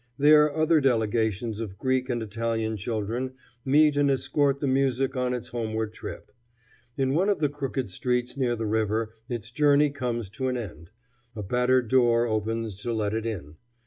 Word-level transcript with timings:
There 0.17 0.51
other 0.51 0.81
delegations 0.81 1.59
of 1.59 1.77
Greek 1.77 2.09
and 2.09 2.23
Italian 2.23 2.75
children 2.75 3.33
meet 3.63 3.95
and 3.97 4.09
escort 4.09 4.59
the 4.59 4.65
music 4.65 5.15
on 5.15 5.31
its 5.31 5.49
homeward 5.49 5.93
trip. 5.93 6.31
In 6.97 7.13
one 7.13 7.29
of 7.29 7.39
the 7.39 7.49
crooked 7.49 7.91
streets 7.91 8.35
near 8.35 8.55
the 8.55 8.65
river 8.65 9.13
its 9.29 9.51
journey 9.51 9.91
comes 9.91 10.27
to 10.29 10.47
an 10.47 10.57
end. 10.57 10.89
A 11.35 11.43
battered 11.43 11.87
door 11.89 12.25
opens 12.25 12.77
to 12.77 12.91
let 12.91 13.13
it 13.13 13.27
in. 13.27 13.57